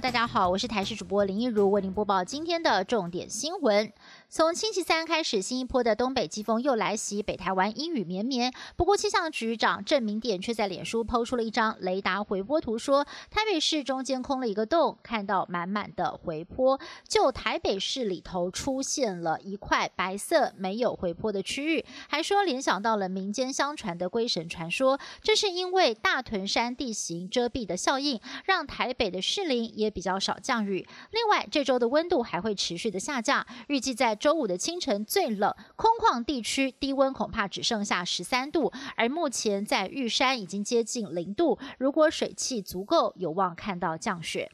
[0.00, 3.92] 大家好，我是台视主播林一如，为您播报今天的重点新闻。
[4.36, 8.52] 从星期三开始，新一波的东北季风又来袭，北台湾阴雨绵绵。
[8.74, 16.80] 不过气象局长郑明典却在脸书抛出了一张雷达回波图，说台北市中间空了一个洞，看到满满的回波。
[17.06, 30.84] 就台北市里头出现了一块白色没有回波的区域，还说联想到了民间相传的龟神传说，这是因为大屯山地形遮蔽的效应，让台北的士林也比较少降雨。
[31.12, 34.18] 另外，这周的温度还会持续的下降，预计在。
[34.24, 41.58] 周五的清晨最冷，空旷地区低温恐怕只剩下十三度，而目前在玉山已经接近零度。
[41.76, 44.50] 如果水汽足够，有望看到降雪。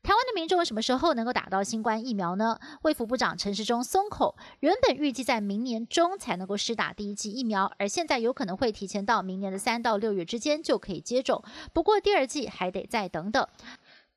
[0.00, 2.58] 台湾的民众什么时候能够打到新冠疫苗呢？
[2.82, 11.42] 卫福部长陈时中松口，原本预计在明年中才能够施打第一剂疫苗，而现在有可能会提前到明年的三到六月之间就可以接种。
[11.72, 13.46] 不过第二剂还得再等等。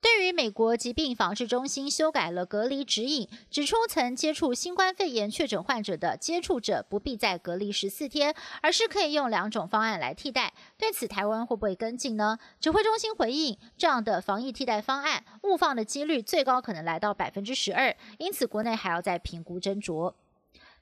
[0.02, 10.54] 对于美国疾病防治中心修改了隔离指引，指出曾接触新冠肺炎确诊患者的接触者不必再隔离十四天，而是可以用两种方案来替代。
[10.76, 12.40] 对此，台湾会不会跟进呢？
[12.60, 20.14] 指挥中心回应，这样的防疫替代方案误放的几率最高可能来到百分之十二，因此国内还要再评估斟酌。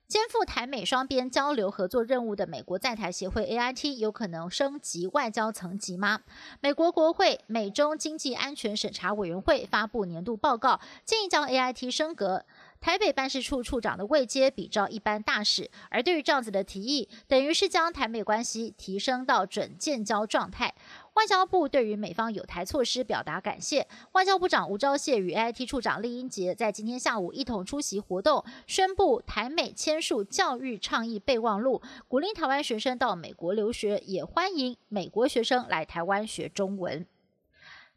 [0.09, 6.21] 肩负台美双边交流合作任务的美国在台协会 AIT 有可能升级外交层级吗？
[6.61, 12.43] 美国国会美中经济安全审查委员会发布年度报告，建议将 AIT 升格。
[12.81, 20.73] 台北办事处处长的位阶比照一般大使，而对于这样子的提议，等于是将台美关系提升到准建交状态。
[21.19, 23.85] 外交部对于美方有台措施表达感谢。
[24.13, 37.05] 外交部长吴钊燮与 AIT 处长厉英杰在今天下午一同出席活动，宣布台美签署教育倡议备忘录，鼓励台湾学生到美国留学，也欢迎美国学生来台湾学中文。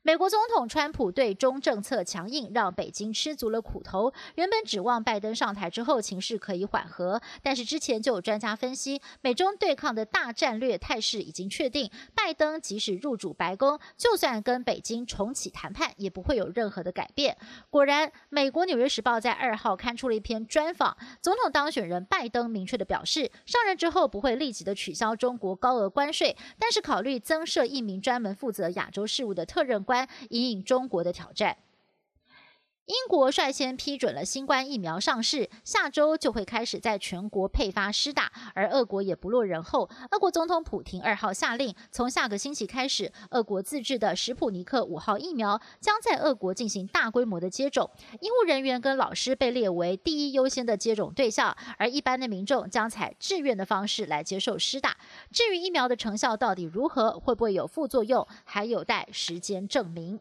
[0.05, 4.13] 美国总统川普对中政策强硬，让北京吃足了苦头。
[4.35, 11.89] 原本指望拜登上台之后情势可以缓和，但是之前就有专家分析，美中对抗的大战略态势已经确定。
[12.17, 17.37] 拜登即使入主白宫，就算跟北京重启谈判，也不会有任何的改变。
[17.71, 29.92] 果然，美国《纽约时报》在二号刊出了一篇专访，总统当选人拜登明确的表示，上任之后不会立即的取消中国高额关税，但是考虑增设一名专门负责亚洲事务的特任官。
[30.31, 31.57] 引领中国的挑战。
[32.87, 39.89] 英国率先批准了新冠疫苗上市，下周就会开始在全国配发施打，而俄国也不落人后。
[40.11, 47.89] 俄国总统普廷二号下令，从下个星期开始，俄国自制的史普尼克五号疫苗将在俄国进行大规模的接种，
[48.21, 54.97] 医护人员跟老师被列为第一优先的接种对象，而一般的民众将采志愿的方式来接受施打。
[55.31, 60.19] 至于疫苗的成效到底如何，会不会有副作用，还有待时间证明。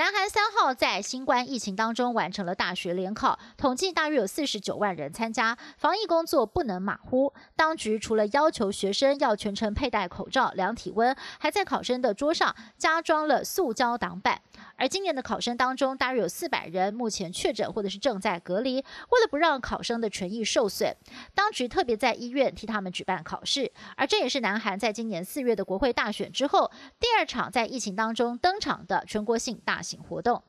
[0.00, 7.34] 南韩三号在新冠疫情当中完成了大学联考，统计大约有四十九万人参加，防疫工作不能马虎。
[7.54, 14.40] 当局除了要求学生要全程佩戴口罩、量体温，还在考生的桌上加装了塑胶挡板。
[14.80, 18.76] 而今年的考生当中，大约有四百人目前确诊或者是正在隔离。
[18.76, 20.96] 为了不让考生的权益受损，
[21.34, 23.70] 当局特别在医院替他们举办考试。
[23.94, 30.00] 而这也是南韩在今年四月的国会大选之后，第二场在疫情当中登场的全国性大型。
[30.02, 30.42] 活动。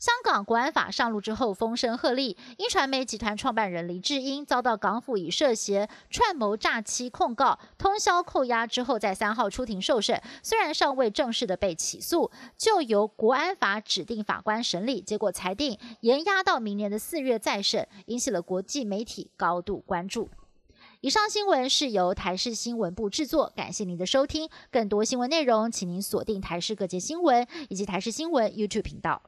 [0.00, 2.34] 香港国安法上路之后，风声鹤唳。
[2.56, 10.18] 英传媒集团创办人黎智英遭到港府以涉嫌串谋诈欺控告，通宵扣押之后，在三号出庭受审。
[10.42, 15.02] 虽然尚未正式的被起诉，就由国安法指定法官审理。
[15.02, 20.30] 结果裁定延押到明年的四月再审，引起了国际媒体高度关注。
[21.02, 24.48] 以上新闻是由台视新闻部制作，感谢您的收听。
[24.70, 29.20] 更多新闻内容，请您锁定台视各界新闻以及台视新闻 YouTube 频道。